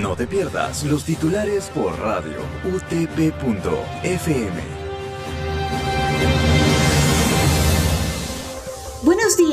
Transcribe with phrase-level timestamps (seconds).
[0.00, 3.32] No te pierdas los titulares por radio utp.fm.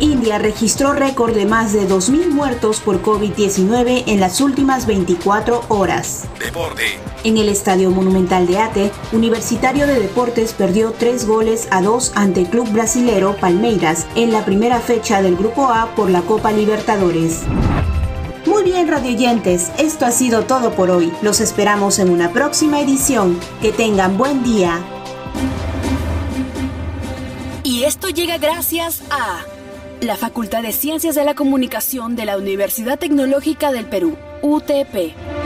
[0.00, 6.24] India registró récord de más de 2.000 muertos por COVID-19 en las últimas 24 horas.
[6.38, 6.98] Deporte.
[7.24, 12.42] En el Estadio Monumental de Ate, Universitario de Deportes perdió 3 goles a 2 ante
[12.42, 17.40] el club brasilero Palmeiras en la primera fecha del Grupo A por la Copa Libertadores.
[18.46, 21.12] Muy bien, radioyentes, esto ha sido todo por hoy.
[21.22, 23.38] Los esperamos en una próxima edición.
[23.60, 24.78] Que tengan buen día.
[27.64, 29.57] Y esto llega gracias a
[30.02, 35.37] la Facultad de Ciencias de la Comunicación de la Universidad Tecnológica del Perú, UTP.